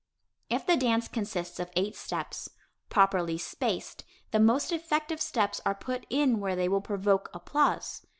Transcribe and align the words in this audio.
If 0.49 0.65
the 0.65 0.77
dance 0.77 1.07
consists 1.07 1.59
of 1.59 1.69
eight 1.75 1.95
steps, 1.95 2.49
properly 2.89 3.37
spaced, 3.37 4.03
the 4.31 4.39
most 4.39 4.71
effective 4.71 5.21
steps 5.21 5.61
are 5.63 5.75
put 5.75 6.07
in 6.09 6.39
where 6.39 6.55
they 6.55 6.67
will 6.67 6.81
provoke 6.81 7.29
applause. 7.35 8.03